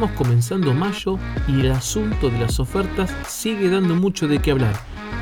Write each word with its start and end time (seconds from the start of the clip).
Estamos 0.00 0.16
comenzando 0.16 0.72
mayo 0.72 1.18
y 1.46 1.60
el 1.60 1.72
asunto 1.72 2.30
de 2.30 2.38
las 2.38 2.58
ofertas 2.58 3.14
sigue 3.28 3.68
dando 3.68 3.94
mucho 3.94 4.28
de 4.28 4.38
qué 4.38 4.52
hablar. 4.52 4.72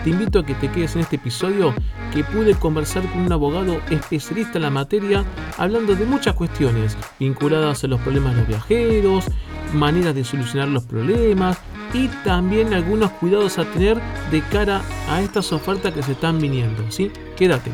Te 0.04 0.10
invito 0.10 0.38
a 0.38 0.46
que 0.46 0.54
te 0.54 0.70
quedes 0.70 0.94
en 0.94 1.00
este 1.00 1.16
episodio 1.16 1.74
que 2.14 2.22
pude 2.22 2.54
conversar 2.54 3.02
con 3.10 3.22
un 3.22 3.32
abogado 3.32 3.80
especialista 3.90 4.58
en 4.58 4.62
la 4.62 4.70
materia 4.70 5.24
hablando 5.56 5.96
de 5.96 6.04
muchas 6.04 6.36
cuestiones 6.36 6.96
vinculadas 7.18 7.82
a 7.82 7.88
los 7.88 8.00
problemas 8.02 8.34
de 8.34 8.38
los 8.38 8.48
viajeros, 8.48 9.24
maneras 9.72 10.14
de 10.14 10.22
solucionar 10.22 10.68
los 10.68 10.84
problemas 10.84 11.58
y 11.92 12.06
también 12.22 12.72
algunos 12.72 13.10
cuidados 13.10 13.58
a 13.58 13.64
tener 13.64 14.00
de 14.30 14.42
cara 14.42 14.80
a 15.10 15.20
estas 15.20 15.52
ofertas 15.52 15.92
que 15.92 16.04
se 16.04 16.12
están 16.12 16.38
viniendo. 16.38 16.88
¿sí? 16.92 17.10
Quédate. 17.36 17.72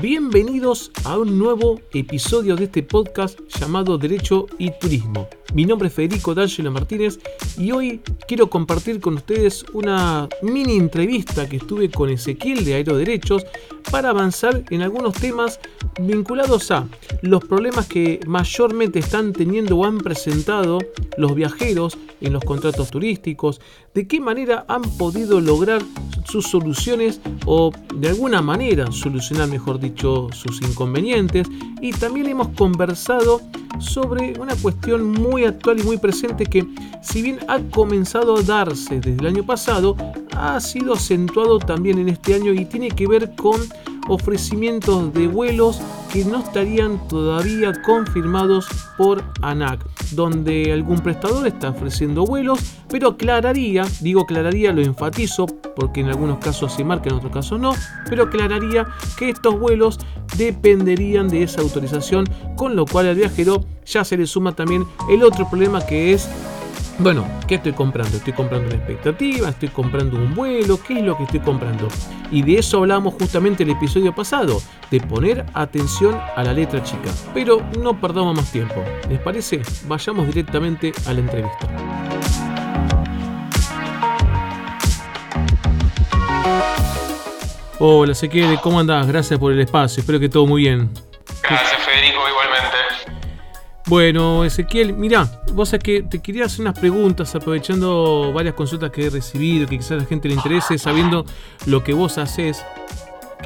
Bienvenidos 0.00 0.90
a 1.04 1.18
un 1.18 1.38
nuevo 1.38 1.78
episodio 1.92 2.56
de 2.56 2.64
este 2.64 2.82
podcast 2.82 3.38
llamado 3.58 3.98
Derecho 3.98 4.46
y 4.56 4.70
Turismo. 4.80 5.28
Mi 5.52 5.66
nombre 5.66 5.88
es 5.88 5.94
Federico 5.94 6.34
D'Angelo 6.34 6.70
Martínez 6.70 7.18
y 7.58 7.72
hoy 7.72 8.00
quiero 8.26 8.48
compartir 8.48 8.98
con 9.00 9.14
ustedes 9.14 9.62
una 9.74 10.26
mini 10.40 10.76
entrevista 10.76 11.46
que 11.46 11.56
estuve 11.56 11.90
con 11.90 12.08
Ezequiel 12.08 12.64
de 12.64 12.74
Aeroderechos 12.74 13.44
para 13.90 14.10
avanzar 14.10 14.64
en 14.70 14.80
algunos 14.80 15.14
temas 15.14 15.60
vinculados 16.00 16.70
a 16.70 16.86
los 17.20 17.44
problemas 17.44 17.86
que 17.86 18.20
mayormente 18.26 19.00
están 19.00 19.34
teniendo 19.34 19.76
o 19.76 19.84
han 19.84 19.98
presentado 19.98 20.78
los 21.18 21.34
viajeros 21.34 21.98
en 22.20 22.32
los 22.32 22.44
contratos 22.44 22.90
turísticos, 22.90 23.60
de 23.94 24.06
qué 24.06 24.20
manera 24.20 24.64
han 24.68 24.82
podido 24.82 25.40
lograr 25.40 25.82
sus 26.24 26.46
soluciones 26.46 27.20
o 27.46 27.72
de 27.94 28.08
alguna 28.08 28.40
manera 28.40 28.90
solucionar, 28.92 29.48
mejor 29.48 29.80
dicho, 29.80 29.89
sus 29.96 30.62
inconvenientes 30.62 31.46
y 31.80 31.92
también 31.92 32.26
hemos 32.26 32.48
conversado 32.48 33.40
sobre 33.78 34.38
una 34.38 34.54
cuestión 34.56 35.04
muy 35.04 35.44
actual 35.44 35.80
y 35.80 35.82
muy 35.82 35.96
presente 35.96 36.46
que 36.46 36.66
si 37.02 37.22
bien 37.22 37.38
ha 37.48 37.58
comenzado 37.58 38.36
a 38.36 38.42
darse 38.42 38.96
desde 38.96 39.18
el 39.18 39.26
año 39.26 39.44
pasado, 39.44 39.96
ha 40.36 40.60
sido 40.60 40.94
acentuado 40.94 41.58
también 41.58 41.98
en 41.98 42.08
este 42.08 42.34
año 42.34 42.52
y 42.52 42.64
tiene 42.64 42.90
que 42.90 43.06
ver 43.06 43.34
con 43.36 43.60
ofrecimientos 44.08 45.12
de 45.14 45.26
vuelos 45.26 45.80
que 46.12 46.24
no 46.24 46.38
estarían 46.38 47.06
todavía 47.08 47.72
confirmados 47.82 48.66
por 48.96 49.22
ANAC, 49.42 49.80
donde 50.12 50.72
algún 50.72 50.98
prestador 50.98 51.46
está 51.46 51.70
ofreciendo 51.70 52.24
vuelos, 52.24 52.58
pero 52.88 53.10
aclararía, 53.10 53.84
digo 54.00 54.22
aclararía, 54.22 54.72
lo 54.72 54.82
enfatizo, 54.82 55.46
porque 55.76 56.00
en 56.00 56.08
algunos 56.08 56.38
casos 56.38 56.72
se 56.72 56.84
marca, 56.84 57.10
en 57.10 57.16
otros 57.16 57.32
casos 57.32 57.60
no, 57.60 57.74
pero 58.08 58.24
aclararía 58.24 58.86
que 59.16 59.30
estos 59.30 59.58
vuelos 59.58 59.98
dependerían 60.36 61.28
de 61.28 61.44
esa 61.44 61.60
autorización, 61.60 62.26
con 62.56 62.76
lo 62.76 62.86
cual 62.86 63.06
al 63.06 63.16
viajero 63.16 63.64
ya 63.86 64.04
se 64.04 64.16
le 64.16 64.26
suma 64.26 64.54
también 64.54 64.84
el 65.08 65.22
otro 65.22 65.48
problema 65.48 65.84
que 65.84 66.12
es 66.12 66.28
bueno, 66.98 67.26
¿qué 67.46 67.56
estoy 67.56 67.72
comprando? 67.72 68.16
¿Estoy 68.16 68.32
comprando 68.32 68.66
una 68.66 68.76
expectativa? 68.76 69.48
¿Estoy 69.48 69.68
comprando 69.68 70.16
un 70.16 70.34
vuelo? 70.34 70.78
¿Qué 70.82 70.98
es 70.98 71.04
lo 71.04 71.16
que 71.16 71.24
estoy 71.24 71.40
comprando? 71.40 71.88
Y 72.30 72.42
de 72.42 72.58
eso 72.58 72.78
hablamos 72.78 73.14
justamente 73.14 73.62
el 73.62 73.70
episodio 73.70 74.14
pasado, 74.14 74.60
de 74.90 75.00
poner 75.00 75.46
atención 75.54 76.20
a 76.36 76.44
la 76.44 76.52
letra 76.52 76.82
chica. 76.82 77.10
Pero 77.32 77.62
no 77.78 78.00
perdamos 78.00 78.36
más 78.36 78.52
tiempo. 78.52 78.84
¿Les 79.08 79.18
parece? 79.20 79.62
Vayamos 79.86 80.26
directamente 80.26 80.92
a 81.06 81.12
la 81.12 81.20
entrevista. 81.20 81.68
Hola 87.82 88.12
Ezequiel, 88.12 88.60
¿cómo 88.60 88.78
andás? 88.78 89.06
Gracias 89.06 89.40
por 89.40 89.52
el 89.52 89.60
espacio, 89.60 90.02
espero 90.02 90.20
que 90.20 90.28
todo 90.28 90.44
muy 90.44 90.60
bien. 90.60 90.90
Gracias 91.42 91.80
Federico, 91.80 92.20
igualmente. 92.28 92.49
Bueno, 93.90 94.44
Ezequiel, 94.44 94.92
mira, 94.92 95.26
vos 95.52 95.70
sabés 95.70 95.82
que 95.82 96.02
te 96.04 96.22
quería 96.22 96.44
hacer 96.44 96.60
unas 96.60 96.78
preguntas 96.78 97.34
aprovechando 97.34 98.32
varias 98.32 98.54
consultas 98.54 98.92
que 98.92 99.06
he 99.06 99.10
recibido, 99.10 99.66
que 99.66 99.78
quizás 99.78 99.90
a 99.90 99.96
la 99.96 100.04
gente 100.04 100.28
le 100.28 100.34
interese, 100.34 100.78
sabiendo 100.78 101.24
lo 101.66 101.82
que 101.82 101.92
vos 101.92 102.16
haces. 102.16 102.64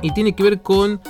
Y 0.03 0.13
tiene 0.13 0.37
que 0.37 0.43
ver 0.43 0.61
con, 0.61 1.01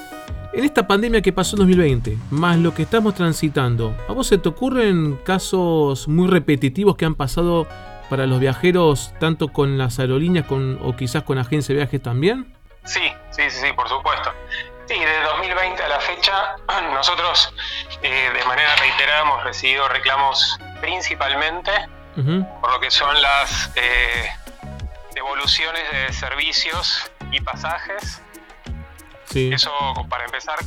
en 0.53 0.65
esta 0.65 0.87
pandemia 0.87 1.21
que 1.21 1.33
pasó 1.33 1.56
en 1.56 1.62
2020, 1.62 2.17
más 2.31 2.59
lo 2.59 2.75
que 2.75 2.83
estamos 2.83 3.17
transitando, 3.17 3.93
¿a 4.09 4.12
vos 4.12 4.28
se 4.28 4.39
te 4.39 4.49
ocurren 4.49 5.17
casos 5.25 6.06
muy 6.06 6.28
repetitivos 6.28 6.95
que 6.95 7.05
han 7.05 7.16
pasado 7.16 7.66
para 8.09 8.28
los 8.28 8.39
viajeros, 8.39 9.15
tanto 9.19 9.49
con 9.49 9.78
las 9.78 9.99
aerolíneas 9.99 10.47
con, 10.47 10.78
o 10.81 10.95
quizás 10.95 11.25
con 11.25 11.39
agencias 11.39 11.71
de 11.71 11.75
viajes 11.75 12.01
también? 12.01 12.55
Sí, 12.84 13.01
sí, 13.33 13.43
sí, 13.49 13.66
sí, 13.66 13.72
por 13.75 13.89
supuesto. 13.89 14.31
Sí, 14.87 14.95
de 14.95 15.22
2020 15.41 15.83
a 15.83 15.89
la 15.89 15.99
fecha, 15.99 16.56
nosotros 16.93 17.53
eh, 18.04 18.31
de 18.34 18.44
manera 18.44 18.76
reiterada 18.76 19.22
hemos 19.22 19.42
recibido 19.44 19.88
reclamos 19.88 20.59
principalmente 20.82 21.70
por 22.60 22.70
lo 22.70 22.78
que 22.78 22.91
son 22.91 23.20
las 23.22 23.72
eh, 23.76 24.31
devoluciones 25.15 25.82
de 25.91 26.12
servicios 26.12 27.10
y 27.32 27.41
pasajes. 27.41 28.20
Sí. 29.25 29.50
Eso 29.53 29.72
para 30.10 30.26
empezar 30.26 30.59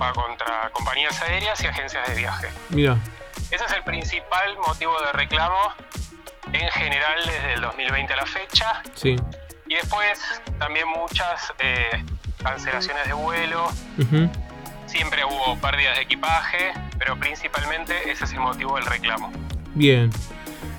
va 0.00 0.12
contra 0.12 0.70
compañías 0.70 1.20
aéreas 1.22 1.60
y 1.64 1.66
agencias 1.66 2.06
de 2.08 2.14
viaje. 2.14 2.48
Mira. 2.68 2.96
Ese 3.50 3.64
es 3.64 3.72
el 3.72 3.82
principal 3.82 4.56
motivo 4.64 4.94
de 5.02 5.12
reclamo 5.12 5.74
en 6.52 6.70
general 6.70 7.26
desde 7.26 7.54
el 7.54 7.60
2020 7.60 8.12
a 8.12 8.16
la 8.16 8.26
fecha. 8.26 8.82
Sí. 8.94 9.16
Y 9.66 9.74
después 9.74 10.20
también 10.60 10.86
muchas 10.88 11.52
eh, 11.58 12.04
cancelaciones 12.40 13.04
de 13.06 13.14
vuelo. 13.14 13.68
Siempre 14.86 15.24
hubo 15.24 15.58
pérdidas 15.58 15.96
de 15.96 16.02
equipaje, 16.02 16.72
pero 16.98 17.16
principalmente 17.18 17.94
ese 18.10 18.24
es 18.24 18.32
el 18.32 18.40
motivo 18.40 18.76
del 18.76 18.86
reclamo. 18.86 19.30
Bien. 19.74 20.10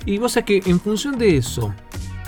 Y 0.04 0.18
vos 0.18 0.32
sabés 0.32 0.62
que 0.62 0.70
en 0.70 0.80
función 0.80 1.18
de 1.18 1.36
eso, 1.36 1.74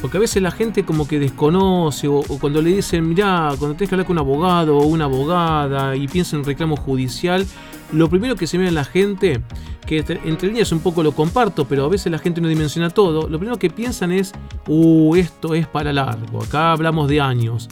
porque 0.00 0.16
a 0.16 0.20
veces 0.20 0.42
la 0.42 0.50
gente 0.50 0.84
como 0.84 1.08
que 1.08 1.18
desconoce 1.18 2.08
o, 2.08 2.22
cuando 2.40 2.62
le 2.62 2.70
dicen, 2.70 3.08
mirá, 3.08 3.50
cuando 3.58 3.76
tenés 3.76 3.88
que 3.88 3.94
hablar 3.94 4.06
con 4.06 4.16
un 4.16 4.20
abogado 4.20 4.78
o 4.78 4.86
una 4.86 5.04
abogada 5.04 5.96
y 5.96 6.06
piensa 6.08 6.36
en 6.36 6.44
reclamo 6.44 6.76
judicial, 6.76 7.46
lo 7.92 8.08
primero 8.08 8.36
que 8.36 8.46
se 8.46 8.58
ve 8.58 8.68
en 8.68 8.74
la 8.74 8.84
gente, 8.84 9.40
que 9.86 9.98
entre 9.98 10.48
líneas 10.48 10.70
un 10.72 10.80
poco 10.80 11.02
lo 11.02 11.12
comparto, 11.12 11.66
pero 11.66 11.84
a 11.84 11.88
veces 11.88 12.12
la 12.12 12.18
gente 12.18 12.40
no 12.40 12.48
dimensiona 12.48 12.90
todo, 12.90 13.28
lo 13.28 13.38
primero 13.38 13.58
que 13.58 13.70
piensan 13.70 14.12
es, 14.12 14.32
uh, 14.66 15.16
esto 15.16 15.54
es 15.54 15.66
para 15.66 15.92
largo, 15.92 16.42
acá 16.42 16.72
hablamos 16.72 17.08
de 17.08 17.20
años. 17.20 17.68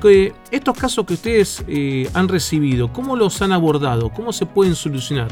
Que 0.00 0.34
estos 0.50 0.76
casos 0.76 1.06
que 1.06 1.14
ustedes 1.14 1.64
eh, 1.66 2.10
han 2.12 2.28
recibido, 2.28 2.92
¿cómo 2.92 3.16
los 3.16 3.40
han 3.40 3.52
abordado? 3.52 4.10
¿Cómo 4.10 4.32
se 4.32 4.44
pueden 4.44 4.74
solucionar? 4.74 5.28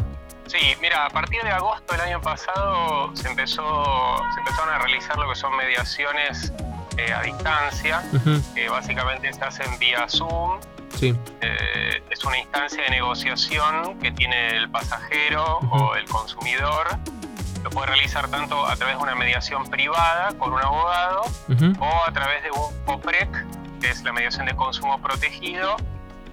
Sí, 0.53 0.77
mira, 0.83 1.07
a 1.07 1.09
partir 1.09 1.43
de 1.43 1.51
agosto 1.51 1.95
del 1.95 2.03
año 2.03 2.21
pasado 2.21 3.11
se 3.17 3.27
empezó, 3.27 4.17
se 4.35 4.41
empezaron 4.41 4.75
a 4.75 4.79
realizar 4.81 5.17
lo 5.17 5.27
que 5.31 5.35
son 5.35 5.57
mediaciones 5.57 6.53
eh, 6.99 7.11
a 7.11 7.23
distancia, 7.23 8.03
que 8.55 8.69
básicamente 8.69 9.33
se 9.33 9.43
hacen 9.43 9.79
vía 9.79 10.07
Zoom. 10.11 10.61
Sí. 10.95 11.19
Eh, 11.41 12.03
es 12.11 12.23
una 12.27 12.37
instancia 12.37 12.83
de 12.83 12.91
negociación 12.91 13.99
que 13.99 14.13
tiene 14.13 14.51
el 14.59 14.69
pasajero 14.69 15.61
o 15.71 15.95
el 15.95 16.05
consumidor. 16.05 16.99
Lo 17.63 17.71
puede 17.71 17.87
realizar 17.87 18.29
tanto 18.29 18.67
a 18.67 18.77
través 18.77 18.99
de 18.99 19.03
una 19.03 19.15
mediación 19.15 19.71
privada 19.71 20.35
con 20.37 20.53
un 20.53 20.61
abogado 20.61 21.23
o 21.79 22.05
a 22.07 22.13
través 22.13 22.43
de 22.43 22.51
un 22.51 22.95
OPREC, 22.95 23.47
que 23.81 23.89
es 23.89 24.03
la 24.03 24.13
mediación 24.13 24.45
de 24.45 24.55
consumo 24.55 25.01
protegido, 25.01 25.77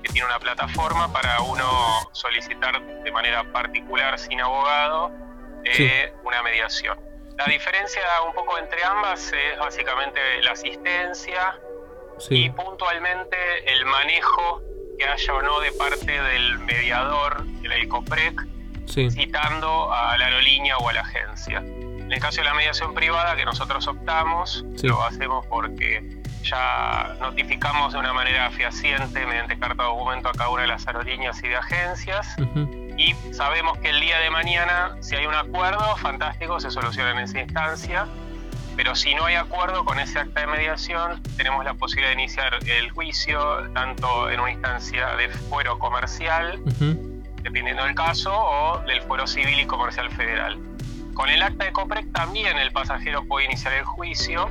que 0.09 0.13
tiene 0.13 0.27
una 0.27 0.39
plataforma 0.39 1.11
para 1.11 1.41
uno 1.41 1.65
solicitar 2.11 2.81
de 3.03 3.11
manera 3.11 3.43
particular, 3.51 4.17
sin 4.17 4.41
abogado, 4.41 5.11
eh, 5.63 6.13
una 6.23 6.41
mediación. 6.43 6.99
La 7.37 7.45
diferencia 7.45 8.01
un 8.27 8.33
poco 8.33 8.57
entre 8.57 8.83
ambas 8.83 9.31
es 9.31 9.57
básicamente 9.57 10.19
la 10.41 10.51
asistencia 10.51 11.59
y 12.29 12.49
puntualmente 12.49 13.37
el 13.71 13.85
manejo 13.85 14.61
que 14.97 15.05
haya 15.05 15.33
o 15.33 15.41
no 15.41 15.59
de 15.61 15.71
parte 15.71 16.21
del 16.21 16.59
mediador, 16.59 17.45
el 17.63 17.71
ECOPREC, 17.71 18.41
citando 18.87 19.93
a 19.93 20.17
la 20.17 20.25
aerolínea 20.25 20.77
o 20.77 20.89
a 20.89 20.93
la 20.93 21.01
agencia. 21.01 21.59
En 21.59 22.11
el 22.11 22.19
caso 22.19 22.41
de 22.41 22.45
la 22.45 22.53
mediación 22.55 22.93
privada 22.93 23.35
que 23.35 23.45
nosotros 23.45 23.87
optamos, 23.87 24.65
lo 24.81 25.03
hacemos 25.03 25.45
porque 25.47 26.19
ya 26.43 27.15
notificamos 27.19 27.93
de 27.93 27.99
una 27.99 28.13
manera 28.13 28.49
fehaciente 28.51 29.25
mediante 29.25 29.57
carta 29.57 29.83
de 29.83 29.89
documento 29.89 30.29
a 30.29 30.33
cada 30.33 30.49
una 30.49 30.61
de 30.63 30.67
las 30.67 30.87
aerolíneas 30.87 31.41
y 31.43 31.47
de 31.47 31.55
agencias. 31.55 32.35
Y 32.97 33.15
sabemos 33.33 33.77
que 33.77 33.89
el 33.89 34.01
día 34.01 34.19
de 34.19 34.29
mañana, 34.29 34.95
si 34.99 35.15
hay 35.15 35.25
un 35.25 35.35
acuerdo, 35.35 35.95
fantástico, 35.97 36.59
se 36.59 36.71
soluciona 36.71 37.11
en 37.11 37.19
esa 37.19 37.39
instancia. 37.39 38.07
Pero 38.75 38.95
si 38.95 39.13
no 39.13 39.25
hay 39.25 39.35
acuerdo 39.35 39.83
con 39.83 39.99
ese 39.99 40.19
acta 40.19 40.41
de 40.41 40.47
mediación, 40.47 41.21
tenemos 41.35 41.65
la 41.65 41.73
posibilidad 41.73 42.15
de 42.15 42.21
iniciar 42.21 42.59
el 42.65 42.89
juicio 42.91 43.69
tanto 43.73 44.29
en 44.29 44.39
una 44.39 44.51
instancia 44.51 45.15
de 45.17 45.29
fuero 45.29 45.77
comercial, 45.79 46.61
dependiendo 47.43 47.83
del 47.83 47.95
caso, 47.95 48.31
o 48.33 48.79
del 48.87 49.01
fuero 49.01 49.27
civil 49.27 49.59
y 49.59 49.65
comercial 49.65 50.09
federal. 50.11 50.57
Con 51.13 51.29
el 51.29 51.43
acta 51.43 51.65
de 51.65 51.73
COPREC 51.73 52.13
también 52.13 52.57
el 52.57 52.71
pasajero 52.71 53.25
puede 53.25 53.47
iniciar 53.47 53.73
el 53.73 53.83
juicio 53.83 54.49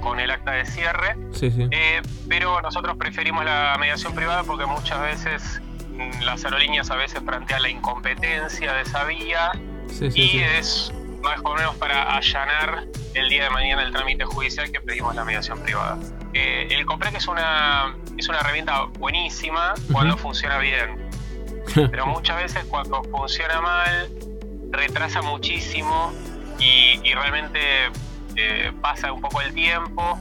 con 0.00 0.20
el 0.20 0.30
acta 0.30 0.52
de 0.52 0.66
cierre. 0.66 1.16
Sí, 1.32 1.50
sí. 1.50 1.68
Eh, 1.70 2.02
pero 2.28 2.60
nosotros 2.60 2.96
preferimos 2.96 3.44
la 3.44 3.76
mediación 3.78 4.14
privada 4.14 4.42
porque 4.44 4.66
muchas 4.66 5.00
veces 5.00 5.60
mm, 5.90 6.22
las 6.22 6.44
aerolíneas 6.44 6.90
a 6.90 6.96
veces 6.96 7.20
plantean 7.20 7.62
la 7.62 7.68
incompetencia 7.68 8.72
de 8.72 8.82
esa 8.82 9.04
vía 9.04 9.52
y 10.14 10.40
es 10.40 10.92
más 11.22 11.40
o 11.44 11.54
menos 11.54 11.76
para 11.76 12.16
allanar 12.16 12.84
el 13.14 13.28
día 13.28 13.44
de 13.44 13.50
mañana 13.50 13.82
el 13.82 13.92
trámite 13.92 14.24
judicial 14.24 14.70
que 14.70 14.80
pedimos 14.80 15.14
la 15.14 15.24
mediación 15.24 15.60
privada. 15.60 15.98
Eh, 16.34 16.68
el 16.70 16.84
COPREC 16.86 17.16
es 17.16 17.28
una, 17.28 17.94
es 18.16 18.28
una 18.28 18.38
herramienta 18.40 18.84
buenísima 18.98 19.74
cuando 19.92 20.16
funciona 20.16 20.58
bien, 20.58 21.08
pero 21.74 22.06
muchas 22.06 22.36
veces 22.36 22.64
cuando 22.64 23.02
funciona 23.04 23.60
mal 23.60 24.10
retrasa 24.70 25.22
muchísimo 25.22 26.12
y, 26.58 27.12
realmente 27.12 27.60
eh, 28.36 28.72
pasa 28.80 29.12
un 29.12 29.20
poco 29.20 29.40
el 29.40 29.52
tiempo 29.54 30.18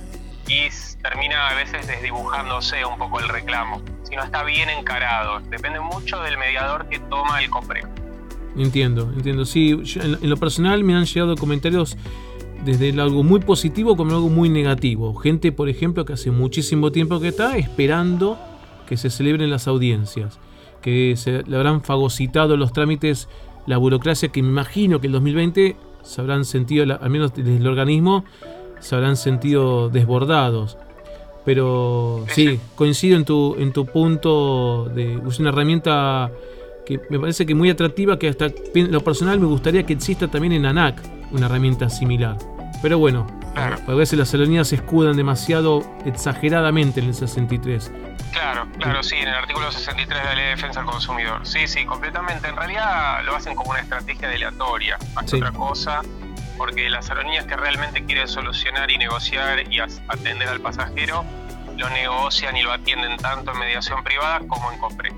y 0.47 0.69
termina 1.01 1.49
a 1.49 1.55
veces 1.55 1.87
desdibujándose 1.87 2.85
un 2.85 2.97
poco 2.97 3.19
el 3.19 3.29
reclamo, 3.29 3.81
si 4.03 4.15
no 4.15 4.23
está 4.23 4.43
bien 4.43 4.69
encarado. 4.69 5.39
Depende 5.49 5.79
mucho 5.79 6.21
del 6.21 6.37
mediador 6.37 6.87
que 6.89 6.99
toma 6.99 7.41
el 7.41 7.49
COPREC. 7.49 7.87
Entiendo, 8.57 9.11
entiendo. 9.15 9.45
Sí, 9.45 9.81
en, 9.95 10.29
lo 10.29 10.37
personal 10.37 10.83
me 10.83 10.93
han 10.93 11.05
llegado 11.05 11.35
comentarios 11.35 11.97
desde 12.65 12.89
algo 13.01 13.23
muy 13.23 13.39
positivo 13.39 13.95
como 13.95 14.11
algo 14.11 14.29
muy 14.29 14.49
negativo. 14.49 15.15
Gente, 15.15 15.51
por 15.51 15.69
ejemplo, 15.69 16.05
que 16.05 16.13
hace 16.13 16.31
muchísimo 16.31 16.91
tiempo 16.91 17.19
que 17.19 17.29
está 17.29 17.57
esperando 17.57 18.37
que 18.87 18.97
se 18.97 19.09
celebren 19.09 19.49
las 19.49 19.67
audiencias, 19.67 20.39
que 20.81 21.15
se 21.15 21.43
le 21.43 21.55
habrán 21.55 21.81
fagocitado 21.81 22.57
los 22.57 22.73
trámites, 22.73 23.29
la 23.65 23.77
burocracia 23.77 24.29
que 24.29 24.43
me 24.43 24.49
imagino 24.49 24.99
que 24.99 25.07
el 25.07 25.13
2020 25.13 25.77
se 26.03 26.21
habrán 26.21 26.45
sentido, 26.45 26.97
al 26.99 27.09
menos 27.09 27.33
desde 27.33 27.57
el 27.57 27.67
organismo, 27.67 28.25
se 28.79 28.95
habrán 28.95 29.17
sentido 29.17 29.89
desbordados. 29.89 30.77
Pero 31.45 32.25
sí, 32.29 32.59
coincido 32.75 33.17
en 33.17 33.25
tu, 33.25 33.55
en 33.57 33.73
tu 33.73 33.85
punto 33.85 34.85
de 34.93 35.17
usar 35.17 35.41
una 35.41 35.49
herramienta 35.49 36.31
que 36.85 36.99
me 37.09 37.19
parece 37.19 37.45
que 37.45 37.55
muy 37.55 37.69
atractiva, 37.69 38.19
que 38.19 38.29
hasta 38.29 38.51
en 38.75 38.91
lo 38.91 39.01
personal 39.01 39.39
me 39.39 39.47
gustaría 39.47 39.83
que 39.83 39.93
exista 39.93 40.27
también 40.27 40.53
en 40.53 40.65
ANAC 40.65 41.01
una 41.31 41.47
herramienta 41.47 41.89
similar. 41.89 42.37
Pero 42.81 42.99
bueno, 42.99 43.25
a 43.55 43.93
veces 43.93 44.17
las 44.17 44.33
aerolíneas 44.33 44.69
se 44.69 44.75
escudan 44.75 45.15
demasiado 45.15 45.83
exageradamente 46.05 46.99
en 46.99 47.07
el 47.07 47.13
63. 47.13 47.91
Claro, 48.31 48.67
claro, 48.79 49.03
sí, 49.03 49.15
en 49.15 49.27
el 49.27 49.35
artículo 49.35 49.71
63 49.71 50.07
de 50.07 50.25
la 50.25 50.35
Ley 50.35 50.43
de 50.45 50.49
Defensa 50.51 50.79
del 50.79 50.89
Consumidor. 50.89 51.45
Sí, 51.45 51.67
sí, 51.67 51.85
completamente. 51.85 52.47
En 52.47 52.55
realidad 52.55 53.23
lo 53.23 53.35
hacen 53.35 53.55
como 53.55 53.71
una 53.71 53.81
estrategia 53.81 54.29
aleatoria, 54.29 54.97
más 55.13 55.33
otra 55.33 55.51
cosa, 55.51 56.01
porque 56.57 56.89
las 56.89 57.09
aerolíneas 57.09 57.45
que 57.45 57.57
realmente 57.57 58.05
quieren 58.05 58.27
solucionar 58.27 58.89
y 58.89 58.97
negociar 58.97 59.71
y 59.71 59.79
atender 59.79 60.47
al 60.47 60.61
pasajero, 60.61 61.25
lo 61.77 61.89
negocian 61.89 62.55
y 62.55 62.61
lo 62.61 62.71
atienden 62.71 63.17
tanto 63.17 63.51
en 63.51 63.59
mediación 63.59 64.03
privada 64.03 64.39
como 64.47 64.71
en 64.71 64.79
COPREC. 64.79 65.13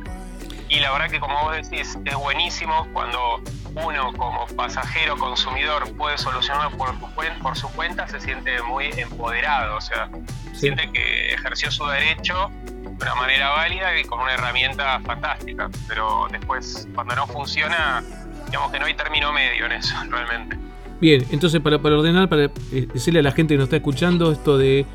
Y 0.73 0.79
la 0.79 0.91
verdad 0.91 1.07
que 1.07 1.19
como 1.19 1.39
vos 1.43 1.55
decís, 1.55 1.99
es 2.03 2.15
buenísimo 2.15 2.87
cuando 2.93 3.39
uno 3.75 4.11
como 4.13 4.47
pasajero, 4.55 5.15
consumidor, 5.17 5.95
puede 5.95 6.17
solucionarlo 6.17 6.75
por, 6.75 6.95
por 7.43 7.55
su 7.55 7.67
cuenta, 7.73 8.07
se 8.07 8.19
siente 8.19 8.59
muy 8.63 8.85
empoderado, 8.97 9.77
o 9.77 9.81
sea, 9.81 10.09
siente 10.51 10.91
que 10.91 11.33
ejerció 11.35 11.69
su 11.69 11.85
derecho 11.85 12.49
de 12.73 12.89
una 12.89 13.13
manera 13.13 13.49
válida 13.49 13.99
y 13.99 14.03
con 14.03 14.19
una 14.19 14.33
herramienta 14.33 14.99
fantástica. 15.01 15.69
Pero 15.87 16.27
después, 16.31 16.87
cuando 16.95 17.15
no 17.15 17.27
funciona, 17.27 18.03
digamos 18.47 18.71
que 18.71 18.79
no 18.79 18.85
hay 18.87 18.95
término 18.95 19.31
medio 19.31 19.67
en 19.67 19.73
eso, 19.73 19.95
realmente. 20.09 20.57
Bien, 20.99 21.23
entonces 21.29 21.61
para, 21.61 21.77
para 21.77 21.99
ordenar, 21.99 22.27
para 22.29 22.45
eh, 22.45 22.87
decirle 22.91 23.19
a 23.19 23.23
la 23.23 23.31
gente 23.31 23.53
que 23.53 23.57
nos 23.59 23.65
está 23.65 23.75
escuchando 23.75 24.31
esto 24.31 24.57
de 24.57 24.87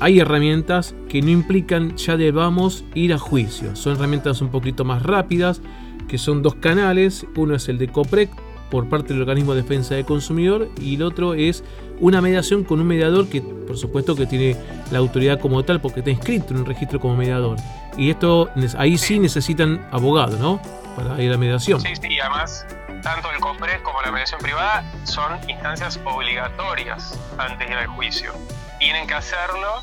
hay 0.00 0.20
herramientas 0.20 0.94
que 1.08 1.20
no 1.22 1.30
implican 1.30 1.96
ya 1.96 2.16
debamos 2.16 2.84
ir 2.94 3.12
a 3.12 3.18
juicio. 3.18 3.76
Son 3.76 3.96
herramientas 3.96 4.40
un 4.40 4.48
poquito 4.48 4.84
más 4.84 5.02
rápidas, 5.02 5.60
que 6.08 6.18
son 6.18 6.42
dos 6.42 6.54
canales. 6.56 7.26
Uno 7.36 7.54
es 7.54 7.68
el 7.68 7.78
de 7.78 7.88
COPREC 7.88 8.30
por 8.70 8.88
parte 8.88 9.12
del 9.12 9.22
Organismo 9.22 9.54
de 9.54 9.62
Defensa 9.62 9.94
del 9.94 10.04
Consumidor 10.04 10.68
y 10.80 10.94
el 10.94 11.02
otro 11.02 11.34
es 11.34 11.64
una 11.98 12.20
mediación 12.22 12.64
con 12.64 12.80
un 12.80 12.86
mediador 12.86 13.28
que 13.28 13.42
por 13.42 13.76
supuesto 13.76 14.14
que 14.14 14.26
tiene 14.26 14.56
la 14.90 14.98
autoridad 14.98 15.38
como 15.40 15.62
tal 15.64 15.80
porque 15.80 16.00
está 16.00 16.10
inscrito 16.10 16.54
en 16.54 16.60
un 16.60 16.66
registro 16.66 16.98
como 16.98 17.16
mediador. 17.16 17.56
Y 17.98 18.10
esto 18.10 18.48
ahí 18.78 18.96
sí 18.96 19.18
necesitan 19.18 19.86
abogado, 19.90 20.38
¿no? 20.38 20.62
Para 20.96 21.20
ir 21.22 21.32
a 21.32 21.36
mediación. 21.36 21.80
Sí, 21.80 21.94
sí, 21.94 22.08
y 22.08 22.20
además 22.20 22.64
tanto 23.02 23.30
el 23.32 23.40
COPREC 23.40 23.82
como 23.82 24.00
la 24.02 24.12
mediación 24.12 24.40
privada 24.40 24.84
son 25.04 25.32
instancias 25.48 26.00
obligatorias 26.04 27.18
antes 27.38 27.66
de 27.66 27.74
ir 27.74 27.78
al 27.78 27.86
juicio 27.88 28.32
tienen 28.80 29.06
que 29.06 29.14
hacerlo, 29.14 29.82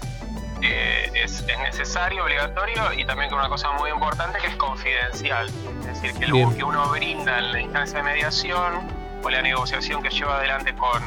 eh, 0.62 1.10
es, 1.14 1.46
necesario, 1.64 2.26
obligatorio 2.26 2.92
y 2.98 3.06
también 3.06 3.30
con 3.30 3.40
una 3.40 3.48
cosa 3.48 3.72
muy 3.74 3.92
importante 3.92 4.40
que 4.40 4.48
es 4.48 4.56
confidencial. 4.56 5.48
Es 5.82 6.02
decir, 6.02 6.14
que 6.20 6.28
lo 6.28 6.54
que 6.54 6.64
uno 6.64 6.90
brinda 6.90 7.38
en 7.38 7.52
la 7.54 7.62
instancia 7.62 8.00
de 8.00 8.04
mediación 8.04 8.74
o 9.24 9.30
la 9.30 9.42
negociación 9.42 10.02
que 10.02 10.10
lleva 10.10 10.38
adelante 10.38 10.74
con, 10.76 11.02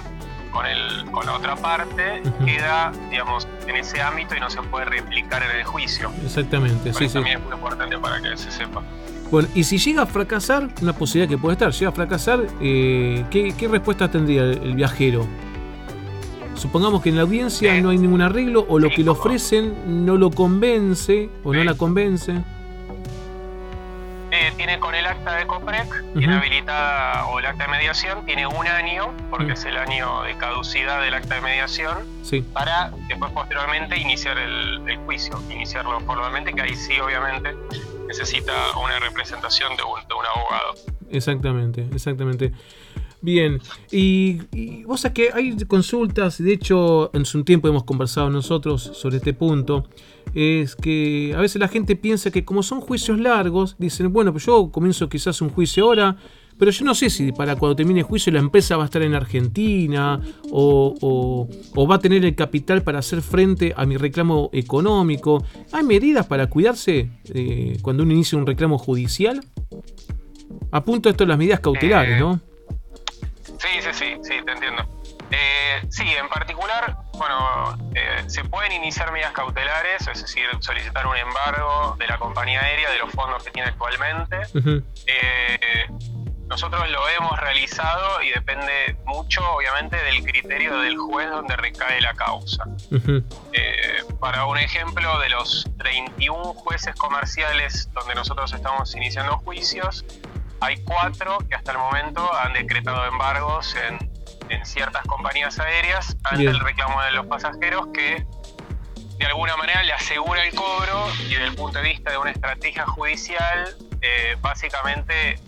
con, 0.52 0.66
el, 0.66 1.10
con 1.10 1.26
la 1.26 1.34
otra 1.34 1.56
parte 1.56 2.22
queda, 2.44 2.92
digamos, 3.10 3.48
en 3.66 3.76
ese 3.76 4.00
ámbito 4.00 4.36
y 4.36 4.40
no 4.40 4.48
se 4.48 4.62
puede 4.62 4.84
replicar 4.84 5.42
en 5.42 5.50
el 5.50 5.64
juicio. 5.64 6.12
Exactamente, 6.24 6.94
sí, 6.94 7.08
sí. 7.08 7.14
También 7.14 7.38
es 7.38 7.44
muy 7.44 7.54
importante 7.54 7.98
para 7.98 8.22
que 8.22 8.36
se 8.36 8.52
sepa. 8.52 8.82
Bueno, 9.32 9.48
y 9.54 9.64
si 9.64 9.78
llega 9.78 10.02
a 10.02 10.06
fracasar, 10.06 10.68
una 10.80 10.92
posibilidad 10.92 11.28
que 11.28 11.38
puede 11.38 11.54
estar, 11.54 11.72
llega 11.72 11.90
a 11.90 11.92
fracasar, 11.92 12.40
eh, 12.60 13.24
¿qué, 13.30 13.52
¿qué, 13.56 13.68
respuesta 13.68 14.08
tendría 14.08 14.42
el 14.42 14.74
viajero? 14.74 15.26
Supongamos 16.60 17.00
que 17.00 17.08
en 17.08 17.16
la 17.16 17.22
audiencia 17.22 17.80
no 17.80 17.88
hay 17.88 17.96
ningún 17.96 18.20
arreglo 18.20 18.66
o 18.68 18.78
lo 18.78 18.90
que 18.90 19.02
le 19.02 19.08
ofrecen 19.08 20.04
no 20.04 20.18
lo 20.18 20.30
convence 20.30 21.30
o 21.42 21.54
no 21.54 21.64
la 21.64 21.72
convence. 21.72 22.32
Eh, 24.30 24.52
tiene 24.58 24.78
con 24.78 24.94
el 24.94 25.06
acta 25.06 25.36
de 25.36 25.46
COPREC, 25.46 26.12
tiene 26.18 26.34
habilitada, 26.34 27.26
o 27.28 27.38
el 27.38 27.46
acta 27.46 27.64
de 27.64 27.70
mediación, 27.70 28.26
tiene 28.26 28.46
un 28.46 28.66
año, 28.68 29.10
porque 29.30 29.52
es 29.52 29.64
el 29.64 29.78
año 29.78 30.20
de 30.22 30.36
caducidad 30.36 31.00
del 31.00 31.14
acta 31.14 31.36
de 31.36 31.40
mediación, 31.40 31.96
para 32.52 32.92
después 33.08 33.32
posteriormente 33.32 33.96
iniciar 33.96 34.36
el, 34.36 34.98
juicio, 35.06 35.42
iniciarlo 35.50 35.98
formalmente, 36.00 36.52
que 36.52 36.60
ahí 36.60 36.76
sí 36.76 37.00
obviamente 37.00 37.56
necesita 38.06 38.52
una 38.84 38.98
representación 38.98 39.74
de 39.78 39.82
un, 39.82 40.06
de 40.06 40.14
un 40.14 40.26
abogado. 40.26 40.74
Exactamente, 41.10 41.88
exactamente. 41.90 42.52
Bien, 43.22 43.60
y, 43.92 44.38
vos 44.84 45.02
sabés 45.02 45.14
que 45.14 45.30
hay 45.34 45.56
consultas, 45.66 46.42
de 46.42 46.54
hecho 46.54 47.10
en 47.14 47.26
su 47.26 47.44
tiempo 47.44 47.68
hemos 47.68 47.84
conversado 47.84 48.30
nosotros 48.30 48.82
sobre 48.94 49.18
este 49.18 49.34
punto, 49.34 49.86
es 50.34 50.74
que 50.74 51.34
a 51.36 51.40
veces 51.40 51.60
la 51.60 51.68
gente 51.68 51.96
piensa 51.96 52.30
que 52.30 52.44
como 52.44 52.62
son 52.62 52.80
juicios 52.80 53.20
largos, 53.20 53.76
dicen, 53.78 54.10
bueno, 54.12 54.32
pues 54.32 54.46
yo 54.46 54.70
comienzo 54.70 55.08
quizás 55.10 55.42
un 55.42 55.50
juicio 55.50 55.84
ahora, 55.84 56.16
pero 56.56 56.70
yo 56.70 56.84
no 56.84 56.94
sé 56.94 57.10
si 57.10 57.32
para 57.32 57.56
cuando 57.56 57.76
termine 57.76 58.00
el 58.00 58.06
juicio 58.06 58.32
la 58.32 58.38
empresa 58.38 58.76
va 58.76 58.84
a 58.84 58.86
estar 58.86 59.02
en 59.02 59.14
Argentina 59.14 60.20
o, 60.50 61.48
va 61.88 61.94
a 61.94 61.98
tener 61.98 62.24
el 62.24 62.34
capital 62.34 62.82
para 62.82 63.00
hacer 63.00 63.20
frente 63.22 63.72
a 63.76 63.86
mi 63.86 63.96
reclamo 63.96 64.50
económico. 64.52 65.44
¿Hay 65.72 65.84
medidas 65.84 66.26
para 66.26 66.48
cuidarse 66.48 67.10
eh, 67.32 67.78
cuando 67.82 68.02
uno 68.02 68.12
inicia 68.12 68.38
un 68.38 68.46
reclamo 68.46 68.78
judicial? 68.78 69.40
Apunto 70.70 71.08
esto 71.08 71.24
a 71.24 71.26
las 71.26 71.38
medidas 71.38 71.60
cautelares, 71.60 72.20
¿no? 72.20 72.40
Sí, 73.60 73.68
sí, 73.82 73.90
sí, 73.92 74.16
sí, 74.22 74.34
te 74.44 74.52
entiendo. 74.52 74.82
Eh, 75.30 75.82
sí, 75.90 76.08
en 76.08 76.28
particular, 76.28 76.96
bueno, 77.12 77.76
eh, 77.94 78.24
se 78.26 78.42
pueden 78.44 78.72
iniciar 78.72 79.12
medidas 79.12 79.32
cautelares, 79.32 80.08
es 80.08 80.22
decir, 80.22 80.46
solicitar 80.60 81.06
un 81.06 81.16
embargo 81.16 81.94
de 81.98 82.06
la 82.06 82.18
compañía 82.18 82.62
aérea 82.62 82.90
de 82.90 82.98
los 82.98 83.10
fondos 83.12 83.44
que 83.44 83.50
tiene 83.50 83.68
actualmente. 83.68 84.38
Eh, 85.06 85.86
nosotros 86.46 86.90
lo 86.90 87.06
hemos 87.10 87.38
realizado 87.38 88.22
y 88.22 88.30
depende 88.30 88.96
mucho, 89.04 89.42
obviamente, 89.52 89.96
del 90.04 90.22
criterio 90.24 90.80
del 90.80 90.96
juez 90.96 91.30
donde 91.30 91.54
recae 91.54 92.00
la 92.00 92.14
causa. 92.14 92.64
para 94.20 94.46
un 94.46 94.56
ejemplo, 94.56 95.18
de 95.20 95.28
los 95.28 95.68
31 95.78 96.54
jueces 96.54 96.94
comerciales 96.94 97.90
donde 97.92 98.14
nosotros 98.14 98.52
estamos 98.52 98.94
iniciando 98.96 99.36
juicios, 99.38 100.04
hay 100.60 100.76
cuatro 100.84 101.38
que 101.48 101.54
hasta 101.54 101.72
el 101.72 101.78
momento 101.78 102.32
han 102.34 102.52
decretado 102.52 103.04
embargos 103.06 103.74
en, 103.76 104.10
ciertas 104.64 105.04
compañías 105.06 105.60
aéreas 105.60 106.16
ante 106.24 106.44
el 106.44 106.58
reclamo 106.58 107.00
de 107.02 107.12
los 107.12 107.26
pasajeros 107.26 107.86
que 107.94 108.26
de 109.16 109.26
alguna 109.26 109.56
manera 109.56 109.82
le 109.84 109.92
asegura 109.92 110.44
el 110.44 110.52
cobro 110.54 111.06
y 111.20 111.34
desde 111.34 111.44
el 111.44 111.54
punto 111.54 111.78
de 111.78 111.84
vista 111.84 112.10
de 112.10 112.18
una 112.18 112.32
estrategia 112.32 112.84
judicial, 112.84 113.76
eh, 114.00 114.36
básicamente 114.40 115.38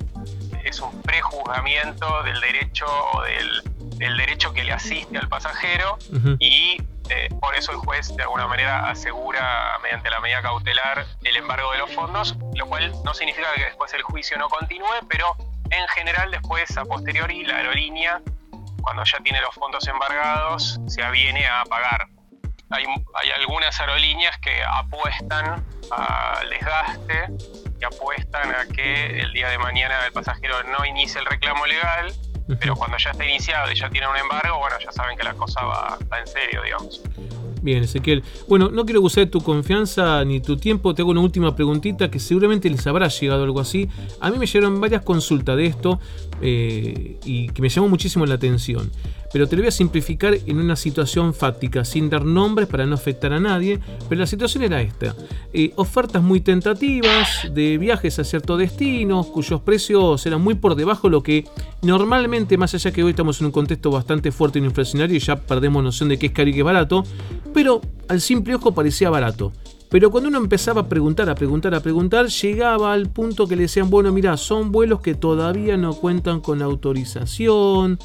es 0.64 0.78
un 0.78 1.02
prejuzgamiento 1.02 2.22
del 2.22 2.40
derecho 2.40 2.86
o 3.12 3.22
del, 3.22 4.16
derecho 4.16 4.52
que 4.52 4.62
le 4.62 4.72
asiste 4.72 5.18
al 5.18 5.28
pasajero 5.28 5.98
y 6.38 6.80
eh, 7.08 7.28
por 7.40 7.54
eso 7.54 7.72
el 7.72 7.78
juez 7.78 8.14
de 8.16 8.22
alguna 8.22 8.46
manera 8.46 8.88
asegura 8.88 9.78
mediante 9.82 10.10
la 10.10 10.20
medida 10.20 10.42
cautelar 10.42 11.06
el 11.24 11.36
embargo 11.36 11.72
de 11.72 11.78
los 11.78 11.92
fondos, 11.92 12.36
lo 12.54 12.66
cual 12.66 12.92
no 13.04 13.14
significa 13.14 13.48
que 13.54 13.64
después 13.64 13.92
el 13.94 14.02
juicio 14.02 14.38
no 14.38 14.48
continúe, 14.48 15.06
pero 15.08 15.36
en 15.70 15.86
general 15.88 16.30
después 16.30 16.76
a 16.76 16.84
posteriori 16.84 17.44
la 17.44 17.56
aerolínea, 17.56 18.20
cuando 18.82 19.04
ya 19.04 19.18
tiene 19.20 19.40
los 19.40 19.54
fondos 19.54 19.86
embargados, 19.88 20.80
se 20.86 21.02
aviene 21.02 21.46
a 21.46 21.64
pagar. 21.64 22.08
hay, 22.70 22.84
hay 23.14 23.30
algunas 23.30 23.78
aerolíneas 23.80 24.38
que 24.38 24.62
apuestan 24.62 25.64
al 25.90 26.50
desgaste, 26.50 27.28
que 27.78 27.86
apuestan 27.86 28.54
a 28.54 28.66
que 28.66 29.20
el 29.20 29.32
día 29.32 29.48
de 29.48 29.58
mañana 29.58 30.06
el 30.06 30.12
pasajero 30.12 30.62
no 30.64 30.84
inicie 30.84 31.20
el 31.20 31.26
reclamo 31.26 31.66
legal, 31.66 32.12
pero 32.58 32.76
cuando 32.76 32.96
ya 32.98 33.10
está 33.10 33.24
iniciado 33.24 33.70
y 33.70 33.74
ya 33.74 33.90
tiene 33.90 34.08
un 34.08 34.16
embargo, 34.16 34.58
bueno, 34.58 34.76
ya 34.84 34.92
saben 34.92 35.16
que 35.16 35.24
la 35.24 35.34
cosa 35.34 35.64
va, 35.64 35.98
va 36.10 36.20
en 36.20 36.26
serio, 36.26 36.62
digamos. 36.62 37.02
Bien, 37.62 37.84
Ezequiel. 37.84 38.24
Bueno, 38.48 38.70
no 38.70 38.84
quiero 38.84 39.00
usar 39.00 39.26
tu 39.26 39.40
confianza 39.40 40.24
ni 40.24 40.40
tu 40.40 40.56
tiempo. 40.56 40.94
Te 40.94 41.02
hago 41.02 41.12
una 41.12 41.20
última 41.20 41.54
preguntita 41.54 42.10
que 42.10 42.18
seguramente 42.18 42.68
les 42.68 42.84
habrá 42.88 43.06
llegado 43.06 43.44
algo 43.44 43.60
así. 43.60 43.88
A 44.20 44.30
mí 44.30 44.38
me 44.38 44.46
llegaron 44.46 44.80
varias 44.80 45.02
consultas 45.02 45.56
de 45.56 45.66
esto 45.66 46.00
eh, 46.40 47.18
y 47.24 47.48
que 47.50 47.62
me 47.62 47.68
llamó 47.68 47.88
muchísimo 47.88 48.26
la 48.26 48.34
atención. 48.34 48.90
Pero 49.32 49.48
te 49.48 49.56
lo 49.56 49.62
voy 49.62 49.68
a 49.68 49.72
simplificar 49.72 50.34
en 50.34 50.58
una 50.58 50.76
situación 50.76 51.32
fáctica, 51.32 51.84
sin 51.84 52.10
dar 52.10 52.24
nombres 52.24 52.68
para 52.68 52.86
no 52.86 52.94
afectar 52.94 53.32
a 53.32 53.40
nadie. 53.40 53.80
Pero 54.08 54.20
la 54.20 54.26
situación 54.26 54.64
era 54.64 54.82
esta. 54.82 55.14
Eh, 55.52 55.72
ofertas 55.76 56.22
muy 56.22 56.40
tentativas 56.40 57.48
de 57.52 57.78
viajes 57.78 58.18
a 58.18 58.24
ciertos 58.24 58.58
destinos, 58.58 59.26
cuyos 59.26 59.60
precios 59.62 60.24
eran 60.26 60.42
muy 60.42 60.54
por 60.54 60.74
debajo 60.74 61.08
de 61.08 61.12
lo 61.12 61.22
que 61.22 61.44
normalmente, 61.82 62.58
más 62.58 62.74
allá 62.74 62.92
que 62.92 63.02
hoy 63.02 63.10
estamos 63.10 63.40
en 63.40 63.46
un 63.46 63.52
contexto 63.52 63.90
bastante 63.90 64.32
fuerte 64.32 64.58
y 64.58 64.64
inflacionario 64.64 65.16
y 65.16 65.20
ya 65.20 65.36
perdemos 65.36 65.82
noción 65.82 66.08
de 66.08 66.18
qué 66.18 66.26
es 66.26 66.32
caro 66.32 66.50
y 66.50 66.52
qué 66.52 66.58
es 66.60 66.64
barato, 66.64 67.04
pero 67.54 67.80
al 68.08 68.20
simple 68.20 68.54
ojo 68.54 68.72
parecía 68.72 69.10
barato. 69.10 69.52
Pero 69.92 70.10
cuando 70.10 70.30
uno 70.30 70.38
empezaba 70.38 70.80
a 70.80 70.88
preguntar, 70.88 71.28
a 71.28 71.34
preguntar, 71.34 71.74
a 71.74 71.80
preguntar, 71.80 72.28
llegaba 72.28 72.94
al 72.94 73.10
punto 73.10 73.46
que 73.46 73.56
le 73.56 73.62
decían, 73.62 73.90
bueno, 73.90 74.10
mira, 74.10 74.38
son 74.38 74.72
vuelos 74.72 75.02
que 75.02 75.14
todavía 75.14 75.76
no 75.76 75.92
cuentan 75.92 76.40
con 76.40 76.62
autorización. 76.62 77.98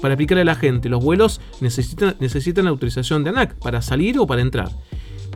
Para 0.00 0.14
explicarle 0.14 0.42
a 0.42 0.44
la 0.44 0.54
gente, 0.54 0.88
los 0.88 1.02
vuelos 1.02 1.40
necesitan, 1.60 2.16
necesitan 2.20 2.66
autorización 2.66 3.24
de 3.24 3.30
ANAC 3.30 3.54
para 3.54 3.82
salir 3.82 4.18
o 4.18 4.26
para 4.26 4.42
entrar. 4.42 4.68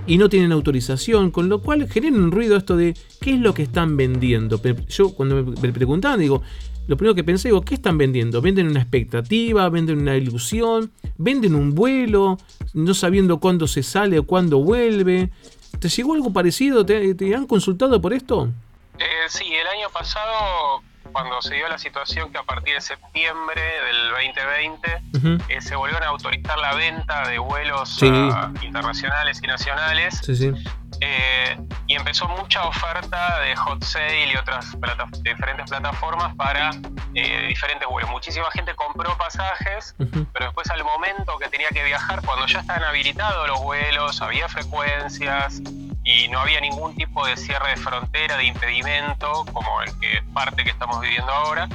Y 0.06 0.18
no 0.18 0.28
tienen 0.28 0.52
autorización, 0.52 1.30
con 1.30 1.48
lo 1.48 1.62
cual 1.62 1.88
genera 1.88 2.16
un 2.16 2.30
ruido 2.30 2.56
esto 2.56 2.76
de 2.76 2.96
qué 3.20 3.34
es 3.34 3.40
lo 3.40 3.54
que 3.54 3.62
están 3.62 3.96
vendiendo. 3.96 4.60
Yo 4.88 5.14
cuando 5.14 5.44
me 5.44 5.72
preguntaban, 5.72 6.20
digo, 6.20 6.42
lo 6.90 6.96
primero 6.96 7.14
que 7.14 7.22
pensé, 7.22 7.48
digo, 7.48 7.62
¿qué 7.62 7.74
están 7.74 7.98
vendiendo? 7.98 8.42
¿Venden 8.42 8.66
una 8.66 8.80
expectativa? 8.80 9.68
¿Venden 9.68 10.00
una 10.00 10.16
ilusión? 10.16 10.90
¿Venden 11.18 11.54
un 11.54 11.74
vuelo? 11.74 12.38
No 12.74 12.94
sabiendo 12.94 13.38
cuándo 13.38 13.68
se 13.68 13.84
sale 13.84 14.18
o 14.18 14.24
cuándo 14.24 14.58
vuelve. 14.58 15.30
¿Te 15.78 15.88
llegó 15.88 16.14
algo 16.14 16.32
parecido? 16.32 16.84
¿Te, 16.84 17.34
han 17.34 17.46
consultado 17.46 18.00
por 18.00 18.12
esto? 18.12 18.48
Eh, 18.98 19.04
sí, 19.28 19.44
el 19.44 19.66
año 19.78 19.88
pasado, 19.92 20.82
cuando 21.12 21.40
se 21.42 21.54
dio 21.54 21.68
la 21.68 21.78
situación 21.78 22.30
que 22.32 22.38
a 22.38 22.42
partir 22.42 22.74
de 22.74 22.80
septiembre 22.80 23.62
del 23.86 24.10
2020 24.10 25.02
eh, 25.48 25.60
se 25.60 25.76
volvieron 25.76 26.02
a 26.02 26.08
autorizar 26.08 26.58
la 26.58 26.74
venta 26.74 27.28
de 27.28 27.38
vuelos 27.38 28.02
internacionales 28.02 29.40
y 29.42 29.46
nacionales. 29.46 30.20
Sí, 30.24 30.36
sí. 30.36 30.52
Eh, 31.00 31.56
y 31.86 31.94
empezó 31.94 32.28
mucha 32.28 32.62
oferta 32.64 33.40
de 33.40 33.56
hot 33.56 33.82
sale 33.82 34.32
y 34.32 34.36
otras 34.36 34.76
diferentes 35.22 35.70
plataformas 35.70 36.34
para 36.36 36.70
eh, 37.14 37.46
diferentes 37.48 37.88
vuelos. 37.88 38.10
Muchísima 38.10 38.50
gente 38.52 38.74
compró 38.74 39.16
pasajes, 39.16 39.94
pero 39.98 40.46
después 40.46 40.70
al 40.70 40.84
momento 40.84 41.38
que 41.38 41.48
tenía 41.48 41.68
que 41.70 41.84
viajar, 41.84 42.20
cuando 42.24 42.46
ya 42.46 42.60
estaban 42.60 42.84
habilitados 42.84 43.48
los 43.48 43.62
vuelos, 43.62 44.20
había 44.20 44.48
frecuencias 44.48 45.62
y 46.10 46.28
no 46.28 46.40
había 46.40 46.60
ningún 46.60 46.94
tipo 46.96 47.24
de 47.24 47.36
cierre 47.36 47.70
de 47.70 47.76
frontera, 47.76 48.36
de 48.36 48.44
impedimento, 48.44 49.44
como 49.52 49.82
el 49.82 49.98
que 50.00 50.22
parte 50.34 50.64
que 50.64 50.70
estamos 50.70 51.00
viviendo 51.00 51.30
ahora, 51.30 51.68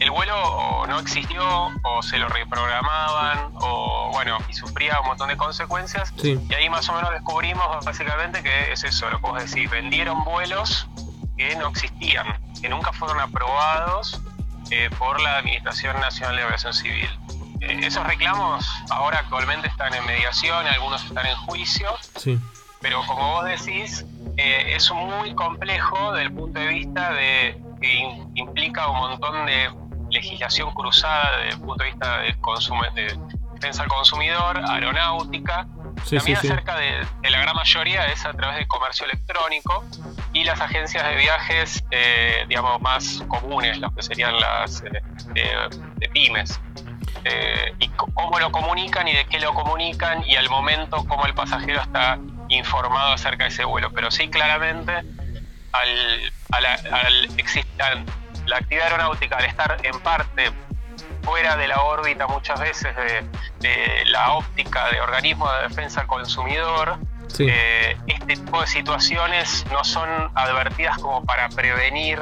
el 0.00 0.10
vuelo 0.10 0.34
o 0.36 0.86
no 0.86 0.98
existió 0.98 1.70
o 1.82 2.02
se 2.02 2.18
lo 2.18 2.28
reprogramaban 2.28 3.50
o 3.54 4.10
bueno, 4.12 4.38
y 4.48 4.54
sufría 4.54 5.00
un 5.00 5.06
montón 5.08 5.28
de 5.28 5.36
consecuencias. 5.36 6.12
Y 6.22 6.54
ahí 6.54 6.68
más 6.70 6.88
o 6.88 6.94
menos 6.94 7.10
descubrimos 7.10 7.84
básicamente 7.84 8.42
que 8.42 8.72
es 8.72 8.84
eso, 8.84 9.10
lo 9.10 9.20
que 9.20 9.26
vos 9.26 9.44
decís, 9.44 9.70
vendieron 9.70 10.24
vuelos 10.24 10.88
que 11.36 11.54
no 11.56 11.68
existían, 11.68 12.26
que 12.60 12.68
nunca 12.68 12.92
fueron 12.92 13.20
aprobados 13.20 14.20
eh, 14.70 14.88
por 14.98 15.20
la 15.20 15.38
Administración 15.38 16.00
Nacional 16.00 16.36
de 16.36 16.42
Aviación 16.42 16.72
Civil. 16.72 17.10
Eh, 17.60 17.80
esos 17.84 18.04
reclamos 18.06 18.66
ahora 18.90 19.20
actualmente 19.20 19.68
están 19.68 19.94
en 19.94 20.04
mediación, 20.06 20.66
algunos 20.66 21.04
están 21.04 21.26
en 21.26 21.36
juicio, 21.36 21.90
pero 22.82 23.02
como 23.06 23.34
vos 23.34 23.44
decís, 23.44 24.04
eh, 24.36 24.74
es 24.74 24.90
muy 24.90 25.34
complejo 25.34 26.12
desde 26.12 26.26
el 26.26 26.32
punto 26.32 26.60
de 26.60 26.66
vista 26.66 27.12
de 27.12 27.62
que 27.80 28.16
implica 28.34 28.88
un 28.88 28.98
montón 28.98 29.46
de 29.46 29.70
legislación 30.10 30.72
cruzada 30.74 31.38
desde 31.38 31.50
el 31.54 31.60
punto 31.60 31.84
de 31.84 31.90
vista 31.90 32.18
del 32.18 32.38
consumo, 32.40 32.82
de 32.94 33.18
defensa 33.54 33.82
al 33.82 33.88
consumidor, 33.88 34.58
aeronáutica. 34.68 35.66
También 36.10 36.36
acerca 36.36 36.76
de, 36.76 37.06
la 37.30 37.40
gran 37.40 37.54
mayoría 37.54 38.06
es 38.06 38.24
a 38.24 38.32
través 38.32 38.56
del 38.56 38.66
comercio 38.66 39.06
electrónico 39.06 39.84
y 40.32 40.44
las 40.44 40.60
agencias 40.60 41.06
de 41.06 41.16
viajes, 41.16 41.84
eh, 41.90 42.44
digamos, 42.48 42.80
más 42.80 43.22
comunes, 43.28 43.78
las 43.78 43.92
que 43.92 44.02
serían 44.02 44.38
las 44.40 44.82
eh, 45.34 45.68
de 45.96 46.08
pymes. 46.08 46.60
Eh, 47.24 47.74
y 47.78 47.88
cómo 47.90 48.40
lo 48.40 48.50
comunican 48.50 49.06
y 49.06 49.12
de 49.12 49.24
qué 49.26 49.38
lo 49.38 49.54
comunican 49.54 50.24
y 50.26 50.34
al 50.34 50.50
momento 50.50 51.04
cómo 51.06 51.24
el 51.26 51.34
pasajero 51.34 51.80
está 51.80 52.18
informado 52.56 53.12
acerca 53.12 53.44
de 53.44 53.50
ese 53.50 53.64
vuelo. 53.64 53.90
Pero 53.92 54.10
sí, 54.10 54.28
claramente, 54.28 54.92
al, 55.72 56.32
al, 56.52 56.66
al, 56.66 58.06
la 58.46 58.56
actividad 58.56 58.86
aeronáutica, 58.86 59.36
al 59.36 59.44
estar 59.44 59.78
en 59.82 60.00
parte 60.00 60.52
fuera 61.22 61.56
de 61.56 61.68
la 61.68 61.82
órbita 61.82 62.26
muchas 62.26 62.60
veces 62.60 62.94
de, 63.60 64.04
la 64.06 64.32
óptica 64.32 64.90
de 64.90 65.00
organismos 65.00 65.50
de 65.54 65.68
defensa 65.68 66.00
al 66.00 66.06
consumidor, 66.06 66.98
eh, 67.38 67.96
este 68.06 68.36
tipo 68.36 68.60
de 68.60 68.66
situaciones 68.66 69.64
no 69.70 69.84
son 69.84 70.08
advertidas 70.34 70.98
como 70.98 71.24
para 71.24 71.48
prevenir 71.48 72.20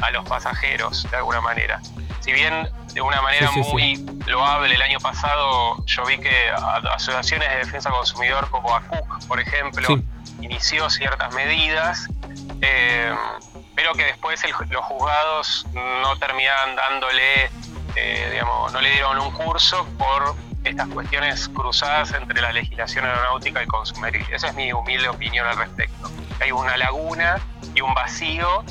a 0.00 0.10
los 0.10 0.26
pasajeros 0.26 1.08
de 1.10 1.16
alguna 1.18 1.40
manera. 1.40 1.80
Si 2.20 2.32
bien 2.32 2.68
de 2.92 3.00
una 3.00 3.22
manera 3.22 3.50
muy 3.50 4.04
loable 4.26 4.74
el 4.74 4.82
año 4.82 4.98
pasado 5.00 5.84
yo 5.86 6.04
vi 6.04 6.18
que 6.18 6.50
asociaciones 6.92 7.48
de 7.48 7.56
defensa 7.56 7.90
consumidor 7.90 8.48
como 8.50 8.74
ACUC, 8.74 9.26
por 9.26 9.40
ejemplo, 9.40 9.88
inició 10.40 10.90
ciertas 10.90 11.32
medidas, 11.34 12.08
eh, 12.60 13.14
pero 13.74 13.92
que 13.94 14.04
después 14.04 14.42
los 14.70 14.84
juzgados 14.84 15.66
no 15.72 16.16
terminaban 16.18 16.76
dándole, 16.76 17.50
eh, 17.96 18.28
digamos, 18.32 18.72
no 18.72 18.80
le 18.80 18.90
dieron 18.90 19.18
un 19.18 19.30
curso 19.32 19.86
por 19.98 20.34
estas 20.64 20.88
cuestiones 20.88 21.48
cruzadas 21.48 22.12
entre 22.12 22.40
la 22.40 22.52
legislación 22.52 23.06
aeronáutica 23.06 23.62
y 23.62 23.66
consumeril. 23.66 24.26
Esa 24.30 24.48
es 24.48 24.54
mi 24.54 24.72
humilde 24.72 25.08
opinión 25.08 25.46
al 25.46 25.56
respecto. 25.56 26.10
Hay 26.40 26.52
una 26.52 26.76
laguna 26.76 27.38
y 27.74 27.80
un 27.80 27.94
vacío 27.94 28.64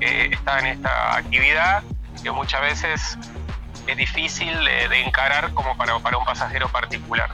que 0.00 0.26
está 0.26 0.58
en 0.58 0.66
esta 0.66 1.16
actividad 1.16 1.82
que 2.22 2.30
muchas 2.30 2.60
veces 2.60 3.18
es 3.92 3.96
difícil 3.96 4.48
de, 4.48 5.00
encarar 5.00 5.52
como 5.54 5.76
para, 5.76 5.98
para 5.98 6.18
un 6.18 6.24
pasajero 6.24 6.68
particular. 6.68 7.30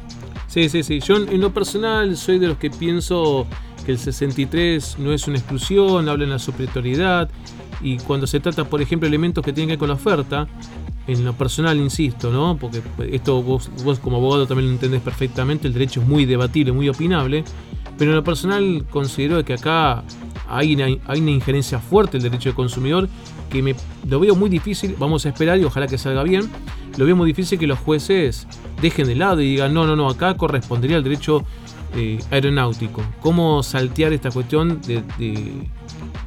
Sí, 0.48 0.68
sí, 0.68 0.82
sí. 0.82 1.00
Yo 1.00 1.16
en 1.16 1.40
lo 1.40 1.52
personal 1.52 2.16
soy 2.16 2.38
de 2.38 2.48
los 2.48 2.58
que 2.58 2.70
pienso 2.70 3.46
que 3.84 3.92
el 3.92 3.98
63 3.98 4.98
no 4.98 5.12
es 5.12 5.26
una 5.26 5.38
exclusión, 5.38 6.08
habla 6.08 6.24
en 6.24 6.30
la 6.30 6.38
superioriedad 6.38 7.28
y 7.80 7.98
cuando 7.98 8.26
se 8.26 8.38
trata, 8.40 8.64
por 8.64 8.80
ejemplo, 8.80 9.08
elementos 9.08 9.44
que 9.44 9.52
tienen 9.52 9.68
que 9.68 9.72
ver 9.72 9.78
con 9.78 9.88
la 9.88 9.94
oferta, 9.94 10.46
en 11.06 11.24
lo 11.24 11.32
personal 11.32 11.78
insisto, 11.78 12.30
¿no? 12.30 12.56
Porque 12.56 12.82
esto 13.10 13.42
vos, 13.42 13.70
vos 13.82 13.98
como 13.98 14.18
abogado 14.18 14.46
también 14.46 14.68
lo 14.68 14.74
entendés 14.74 15.00
perfectamente, 15.00 15.66
el 15.66 15.72
derecho 15.72 16.00
es 16.00 16.06
muy 16.06 16.26
debatible, 16.26 16.72
muy 16.72 16.88
opinable, 16.88 17.44
pero 17.98 18.12
en 18.12 18.16
lo 18.16 18.24
personal 18.24 18.84
considero 18.88 19.44
que 19.44 19.54
acá 19.54 20.04
hay 20.48 20.74
una, 20.74 20.84
hay 21.06 21.20
una 21.20 21.30
injerencia 21.30 21.78
fuerte 21.78 22.18
del 22.18 22.30
derecho 22.30 22.50
del 22.50 22.56
consumidor 22.56 23.08
que 23.52 23.62
me 23.62 23.74
lo 24.08 24.18
veo 24.18 24.34
muy 24.34 24.48
difícil, 24.48 24.96
vamos 24.98 25.26
a 25.26 25.28
esperar 25.28 25.58
y 25.58 25.64
ojalá 25.64 25.86
que 25.86 25.98
salga 25.98 26.22
bien, 26.22 26.50
lo 26.96 27.04
veo 27.04 27.14
muy 27.14 27.26
difícil 27.26 27.58
que 27.58 27.66
los 27.66 27.78
jueces 27.78 28.48
dejen 28.80 29.06
de 29.06 29.14
lado 29.14 29.42
y 29.42 29.50
digan, 29.50 29.74
no, 29.74 29.86
no, 29.86 29.94
no, 29.94 30.08
acá 30.08 30.36
correspondería 30.36 30.96
al 30.96 31.04
derecho 31.04 31.44
eh, 31.94 32.18
aeronáutico. 32.30 33.02
Cómo 33.20 33.62
saltear 33.62 34.14
esta 34.14 34.30
cuestión 34.30 34.80
de, 34.80 35.02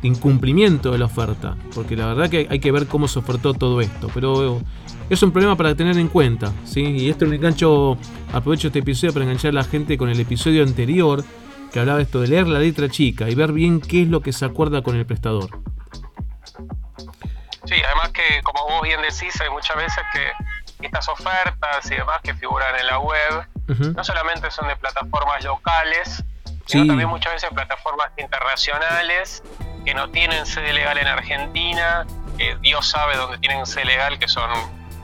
incumplimiento 0.03 0.91
de 0.91 1.00
la 1.00 1.05
oferta. 1.05 1.58
Porque 1.74 1.96
la 1.96 2.05
verdad 2.05 2.29
que 2.29 2.48
hay 2.48 2.60
que 2.60 2.72
ver 2.72 2.86
cómo 2.86 3.08
se 3.08 3.17
ofertó 3.17 3.55
todo 3.55 3.82
esto. 3.82 4.08
Pero 4.13 4.62
es 5.10 5.24
un 5.24 5.32
problema 5.32 5.58
para 5.58 5.74
tener 5.74 5.98
en 5.98 6.08
cuenta. 6.08 6.53
¿sí? 6.65 6.82
Y 6.82 7.10
esto 7.10 7.25
lo 7.25 7.34
engancho, 7.34 7.98
aprovecho 8.32 8.67
este 8.67 8.79
episodio 8.79 9.13
para 9.13 9.25
enganchar 9.25 9.50
a 9.50 9.53
la 9.55 9.63
gente 9.63 9.98
con 9.98 10.10
el 10.10 10.20
episodio 10.20 10.62
anterior 10.62 11.24
que 11.74 11.79
hablaba 11.79 12.00
esto 12.00 12.22
de 12.22 12.27
leer 12.27 12.48
la 12.48 12.60
letra 12.60 12.88
chica 12.88 13.27
y 13.29 13.34
ver 13.34 13.51
bien 13.51 13.82
qué 13.82 14.03
es 14.03 14.08
lo 14.08 14.22
que 14.22 14.32
se 14.32 14.46
acuerda 14.46 14.84
con 14.84 14.96
el 14.96 15.05
prestador. 15.08 15.50
Sí, 17.66 17.82
además 17.84 18.10
que 18.10 18.42
como 18.44 18.64
vos 18.68 18.82
bien 18.84 19.02
decís, 19.02 19.40
hay 19.42 19.50
muchas 19.50 19.76
veces 19.78 20.04
que 20.14 20.86
estas 20.86 21.08
ofertas 21.08 21.90
y 21.90 21.96
demás 21.96 22.22
que 22.22 22.34
figuran 22.36 22.76
en 22.80 22.88
la 22.88 23.00
web 23.00 23.48
no 23.96 24.04
solamente 24.04 24.52
son 24.52 24.68
de 24.68 24.76
plataformas 24.76 25.44
locales, 25.44 26.24
sino 26.68 26.86
también 26.86 27.10
muchas 27.10 27.34
veces 27.34 27.50
plataformas 27.52 28.12
internacionales 28.18 29.42
que 29.84 29.94
no 29.94 30.10
tienen 30.10 30.46
sede 30.46 30.74
legal 30.74 30.98
en 30.98 31.08
Argentina, 31.08 32.06
que 32.38 32.56
Dios 32.58 32.88
sabe 32.88 33.16
dónde 33.18 33.38
tienen 33.40 33.66
sede 33.66 33.86
legal, 33.86 34.20
que 34.20 34.28
son 34.28 34.50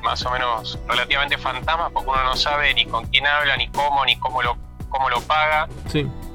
más 0.01 0.23
o 0.25 0.31
menos 0.31 0.79
relativamente 0.87 1.37
fantasmas, 1.37 1.91
porque 1.91 2.09
uno 2.09 2.23
no 2.23 2.35
sabe 2.35 2.73
ni 2.73 2.85
con 2.85 3.05
quién 3.07 3.25
habla, 3.27 3.55
ni 3.57 3.69
cómo, 3.69 4.05
ni 4.05 4.17
cómo 4.17 4.41
lo 4.41 4.57
cómo 4.91 5.09
lo 5.09 5.21
paga 5.21 5.67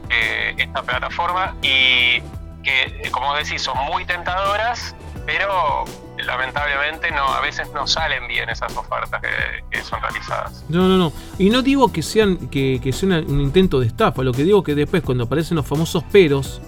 eh, 0.08 0.54
esta 0.56 0.82
plataforma. 0.82 1.54
Y 1.62 2.20
que, 2.64 3.08
como 3.12 3.34
decís, 3.36 3.62
son 3.62 3.78
muy 3.84 4.04
tentadoras, 4.04 4.96
pero 5.24 5.84
lamentablemente 6.24 7.10
no, 7.10 7.24
a 7.26 7.40
veces 7.40 7.68
no 7.74 7.86
salen 7.86 8.26
bien 8.28 8.48
esas 8.48 8.76
ofertas 8.76 9.20
que, 9.20 9.82
son 9.82 10.00
realizadas. 10.00 10.64
No, 10.68 10.88
no, 10.88 10.96
no. 10.96 11.12
Y 11.38 11.50
no 11.50 11.62
digo 11.62 11.92
que 11.92 12.02
sean 12.02 12.48
que, 12.48 12.80
que 12.82 12.92
sea 12.92 13.20
un 13.20 13.40
intento 13.40 13.78
de 13.78 13.86
estafa, 13.86 14.22
lo 14.22 14.32
que 14.32 14.42
digo 14.42 14.62
que 14.62 14.74
después 14.74 15.02
cuando 15.02 15.24
aparecen 15.24 15.56
los 15.56 15.66
famosos 15.66 16.02
peros, 16.04 16.60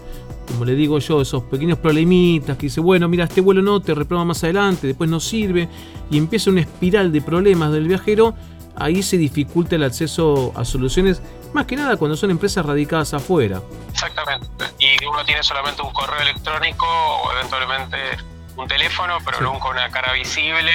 como 0.49 0.65
le 0.65 0.75
digo 0.75 0.99
yo, 0.99 1.21
esos 1.21 1.43
pequeños 1.45 1.79
problemitas 1.79 2.57
que 2.57 2.67
dice, 2.67 2.81
bueno, 2.81 3.09
mira, 3.09 3.25
este 3.25 3.41
vuelo 3.41 3.63
no, 3.63 3.81
te 3.81 3.95
reprograma 3.95 4.29
más 4.29 4.43
adelante, 4.45 4.87
después 4.87 5.09
no 5.09 5.21
sirve, 5.21 5.69
y 6.11 6.19
empieza 6.19 6.51
una 6.51 6.63
espiral 6.63 7.13
de 7.13 7.21
problemas 7.21 7.71
del 7.73 7.87
viajero, 7.87 8.35
ahí 8.77 9.03
se 9.03 9.19
dificulta 9.19 9.77
el 9.77 9.85
acceso 9.85 10.53
a 10.57 10.65
soluciones, 10.65 11.23
más 11.53 11.67
que 11.67 11.77
nada 11.77 11.97
cuando 11.97 12.17
son 12.17 12.31
empresas 12.31 12.65
radicadas 12.65 13.15
afuera. 13.15 13.61
Exactamente, 13.93 14.65
y 14.79 15.05
uno 15.05 15.25
tiene 15.25 15.43
solamente 15.43 15.83
un 15.83 15.93
correo 15.93 16.21
electrónico 16.21 16.87
o 16.87 17.33
eventualmente 17.33 17.97
un 18.59 18.69
teléfono, 18.69 19.19
pero 19.25 19.41
nunca 19.41 19.69
una 19.69 19.89
cara 19.91 20.13
visible, 20.13 20.73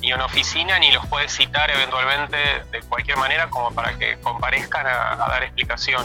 ni 0.00 0.12
una 0.12 0.26
oficina, 0.26 0.78
ni 0.78 0.92
los 0.92 1.04
puede 1.06 1.28
citar 1.28 1.70
eventualmente 1.70 2.36
de 2.70 2.80
cualquier 2.82 3.16
manera 3.16 3.50
como 3.50 3.72
para 3.72 3.98
que 3.98 4.18
comparezcan 4.20 4.86
a, 4.86 5.16
dar 5.16 5.42
explicación. 5.42 6.04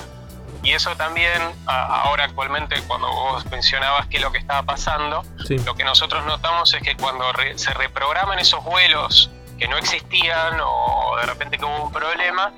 Y 0.63 0.71
eso 0.71 0.95
también, 0.95 1.41
ahora 1.65 2.25
actualmente, 2.25 2.75
cuando 2.87 3.07
vos 3.11 3.45
mencionabas 3.51 4.07
qué 4.07 4.17
es 4.17 4.23
lo 4.23 4.31
que 4.31 4.39
estaba 4.39 4.63
pasando, 4.63 5.23
lo 5.65 5.75
que 5.75 5.83
nosotros 5.83 6.25
notamos 6.25 6.73
es 6.73 6.81
que 6.81 6.95
cuando 6.95 7.25
se 7.55 7.73
reprograman 7.73 8.39
esos 8.39 8.63
vuelos 8.63 9.29
que 9.59 9.67
no 9.67 9.77
existían 9.77 10.59
o 10.63 11.15
de 11.19 11.25
repente 11.27 11.57
que 11.57 11.65
hubo 11.65 11.85
un 11.85 11.91
problema, 11.91 12.51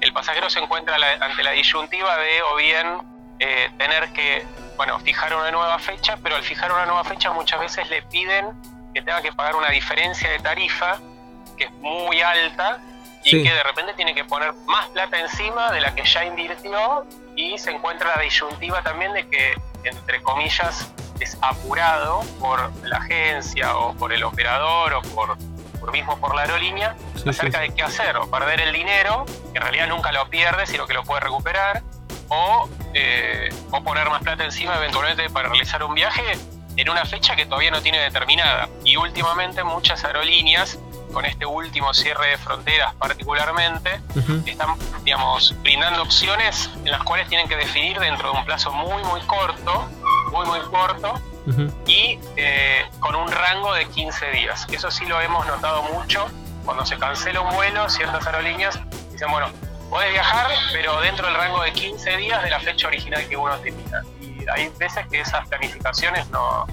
el 0.00 0.12
pasajero 0.12 0.50
se 0.50 0.60
encuentra 0.60 0.96
ante 1.20 1.42
la 1.42 1.52
disyuntiva 1.52 2.16
de 2.18 2.42
o 2.42 2.56
bien 2.56 2.86
eh, 3.40 3.70
tener 3.78 4.12
que 4.12 4.46
bueno, 4.76 4.98
fijar 5.00 5.34
una 5.34 5.50
nueva 5.50 5.78
fecha, 5.78 6.16
pero 6.22 6.36
al 6.36 6.42
fijar 6.42 6.72
una 6.72 6.86
nueva 6.86 7.04
fecha 7.04 7.30
muchas 7.32 7.60
veces 7.60 7.90
le 7.90 8.00
piden 8.02 8.46
que 8.94 9.02
tenga 9.02 9.20
que 9.20 9.32
pagar 9.32 9.54
una 9.54 9.68
diferencia 9.68 10.30
de 10.30 10.38
tarifa 10.38 10.98
que 11.58 11.64
es 11.64 11.72
muy 11.72 12.22
alta 12.22 12.80
y 13.22 13.42
que 13.42 13.52
de 13.52 13.62
repente 13.62 13.92
tiene 13.94 14.14
que 14.14 14.24
poner 14.24 14.54
más 14.66 14.88
plata 14.88 15.18
encima 15.18 15.70
de 15.72 15.82
la 15.82 15.94
que 15.94 16.04
ya 16.04 16.24
invirtió 16.24 17.06
y 17.36 17.58
se 17.58 17.70
encuentra 17.70 18.16
la 18.16 18.22
disyuntiva 18.22 18.82
también 18.82 19.12
de 19.12 19.28
que, 19.28 19.54
entre 19.84 20.22
comillas, 20.22 20.90
es 21.20 21.36
apurado 21.42 22.22
por 22.38 22.72
la 22.82 22.96
agencia 22.96 23.76
o 23.76 23.94
por 23.94 24.14
el 24.14 24.24
operador 24.24 24.94
o 24.94 25.02
por, 25.02 25.36
por 25.78 25.92
mismo 25.92 26.18
por 26.18 26.34
la 26.34 26.42
aerolínea 26.42 26.96
acerca 27.26 27.60
de 27.60 27.74
qué 27.74 27.82
hacer, 27.82 28.16
o 28.16 28.30
perder 28.30 28.62
el 28.62 28.72
dinero, 28.72 29.26
que 29.52 29.58
en 29.58 29.62
realidad 29.62 29.88
nunca 29.88 30.10
lo 30.10 30.28
pierde, 30.30 30.66
sino 30.66 30.86
que 30.86 30.94
lo 30.94 31.04
puede 31.04 31.20
recuperar, 31.20 31.82
o, 32.28 32.68
eh, 32.94 33.48
o 33.70 33.82
poner 33.82 34.08
más 34.08 34.22
plata 34.22 34.44
encima 34.44 34.76
eventualmente 34.76 35.28
para 35.30 35.48
realizar 35.48 35.82
un 35.82 35.94
viaje 35.94 36.38
en 36.76 36.88
una 36.88 37.04
fecha 37.04 37.36
que 37.36 37.46
todavía 37.46 37.70
no 37.70 37.82
tiene 37.82 38.00
determinada. 38.00 38.68
Y 38.84 38.96
últimamente 38.96 39.62
muchas 39.64 40.04
aerolíneas, 40.04 40.78
con 41.12 41.24
este 41.24 41.44
último 41.44 41.92
cierre 41.92 42.28
de 42.28 42.38
fronteras 42.38 42.94
particularmente, 42.94 44.00
están, 44.46 44.76
digamos, 45.04 45.54
brindando 45.62 46.02
opciones 46.02 46.70
en 46.84 46.92
las 46.92 47.02
cuales 47.02 47.28
tienen 47.28 47.48
que 47.48 47.56
definir 47.56 47.98
dentro 47.98 48.32
de 48.32 48.38
un 48.38 48.44
plazo 48.44 48.72
muy, 48.72 49.02
muy 49.04 49.20
corto, 49.22 49.88
muy, 50.32 50.46
muy 50.46 50.60
corto, 50.60 51.20
y 51.86 52.18
eh, 52.36 52.86
con 53.00 53.16
un 53.16 53.30
rango 53.30 53.74
de 53.74 53.86
15 53.88 54.30
días. 54.30 54.66
Eso 54.70 54.90
sí 54.90 55.04
lo 55.06 55.20
hemos 55.20 55.46
notado 55.46 55.82
mucho. 55.82 56.28
Cuando 56.64 56.86
se 56.86 56.96
cancela 56.98 57.40
un 57.40 57.54
vuelo, 57.54 57.88
ciertas 57.88 58.24
aerolíneas 58.26 58.78
dicen, 59.10 59.30
bueno, 59.30 59.48
podés 59.90 60.12
viajar, 60.12 60.46
pero 60.72 61.00
dentro 61.00 61.26
del 61.26 61.34
rango 61.34 61.62
de 61.62 61.72
15 61.72 62.16
días 62.16 62.42
de 62.42 62.50
la 62.50 62.60
fecha 62.60 62.88
original 62.88 63.26
que 63.28 63.36
uno 63.36 63.54
tenía. 63.56 64.02
Y 64.22 64.48
hay 64.48 64.70
veces 64.78 65.06
que 65.10 65.20
esas 65.20 65.46
planificaciones 65.48 66.30
no, 66.30 66.66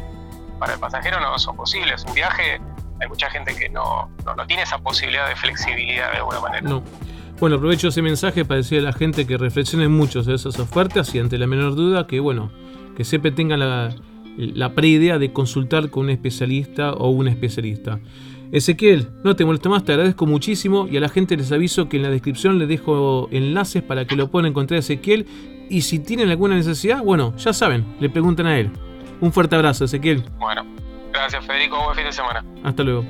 para 0.59 0.75
el 0.75 0.79
pasajero 0.79 1.19
no 1.19 1.37
son 1.39 1.57
posibles. 1.57 2.05
Un 2.05 2.13
viaje, 2.13 2.61
hay 3.01 3.07
mucha 3.09 3.29
gente 3.29 3.55
que 3.55 3.69
no, 3.69 4.09
no, 4.23 4.47
tiene 4.47 4.63
esa 4.63 4.77
posibilidad 4.77 5.27
de 5.27 5.35
flexibilidad 5.35 6.11
de 6.11 6.17
alguna 6.17 6.39
manera. 6.39 6.61
No. 6.61 6.83
Bueno, 7.39 7.57
aprovecho 7.57 7.89
ese 7.89 8.01
mensaje 8.01 8.45
para 8.45 8.57
decirle 8.57 8.87
a 8.87 8.91
la 8.91 8.97
gente 8.97 9.27
que 9.27 9.37
reflexione 9.37 9.87
mucho 9.87 10.23
sobre 10.23 10.35
esas 10.35 10.57
ofertas 10.59 11.13
y 11.13 11.19
ante 11.19 11.37
la 11.37 11.47
menor 11.47 11.75
duda 11.75 12.07
que, 12.07 12.19
bueno, 12.19 12.51
que 12.95 13.03
siempre 13.03 13.31
tengan 13.31 13.59
la, 13.59 13.93
la 14.37 14.73
preidea 14.73 15.19
de 15.19 15.33
consultar 15.33 15.89
con 15.89 16.05
un 16.05 16.09
especialista 16.11 16.93
o 16.93 17.09
un 17.09 17.27
especialista. 17.27 17.99
Ezequiel, 18.51 19.09
no 19.23 19.35
te 19.35 19.43
molesto 19.43 19.69
más, 19.69 19.83
te 19.83 19.91
agradezco 19.91 20.25
muchísimo 20.25 20.87
y 20.87 20.95
a 20.95 21.01
la 21.01 21.09
gente 21.09 21.35
les 21.35 21.51
aviso 21.51 21.89
que 21.89 21.97
en 21.97 22.03
la 22.03 22.09
descripción 22.09 22.57
les 22.59 22.69
dejo 22.69 23.27
enlaces 23.31 23.83
para 23.83 24.05
que 24.05 24.15
lo 24.15 24.29
puedan 24.29 24.45
encontrar 24.47 24.77
a 24.77 24.79
Ezequiel 24.79 25.27
y 25.69 25.81
si 25.81 25.99
tienen 25.99 26.29
alguna 26.29 26.55
necesidad, 26.55 27.03
bueno, 27.03 27.35
ya 27.35 27.51
saben, 27.51 27.85
le 27.99 28.09
preguntan 28.09 28.47
a 28.47 28.57
él. 28.57 28.71
Un 29.19 29.33
fuerte 29.33 29.55
abrazo, 29.55 29.83
Ezequiel. 29.83 30.23
Bueno, 30.39 30.65
gracias 31.11 31.45
Federico, 31.45 31.77
buen 31.83 31.95
fin 31.97 32.05
de 32.05 32.13
semana. 32.13 32.45
Hasta 32.63 32.83
luego. 32.83 33.05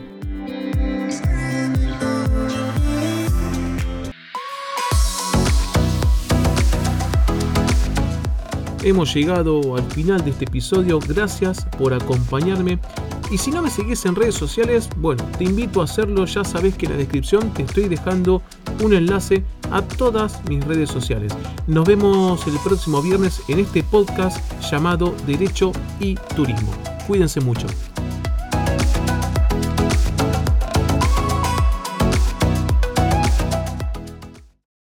Hemos 8.84 9.14
llegado 9.14 9.76
al 9.76 9.84
final 9.92 10.24
de 10.24 10.32
este 10.32 10.46
episodio, 10.46 11.00
gracias 11.00 11.66
por 11.78 11.94
acompañarme 11.94 12.80
y 13.30 13.38
si 13.38 13.52
no 13.52 13.62
me 13.62 13.70
seguís 13.70 14.06
en 14.06 14.16
redes 14.16 14.36
sociales, 14.36 14.90
bueno, 14.98 15.24
te 15.38 15.44
invito 15.44 15.82
a 15.82 15.84
hacerlo, 15.84 16.26
ya 16.26 16.44
sabes 16.44 16.76
que 16.76 16.86
en 16.86 16.94
la 16.94 16.98
descripción 16.98 17.54
te 17.54 17.64
estoy 17.64 17.88
dejando 17.88 18.42
un 18.82 18.94
enlace 18.94 19.44
a 19.72 19.82
todas 19.82 20.44
mis 20.48 20.64
redes 20.64 20.90
sociales. 20.90 21.34
Nos 21.68 21.86
vemos 21.86 22.46
el 22.48 22.58
próximo 22.64 23.02
viernes 23.02 23.42
en 23.48 23.60
este 23.60 23.84
podcast 23.84 24.40
llamado 24.62 25.14
Derecho 25.26 25.72
y 26.00 26.16
Turismo. 26.36 26.72
Cuídense 27.08 27.42
mucho. 27.42 27.68